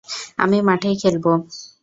[0.37, 1.31] আমি মাঠেই খেলবো।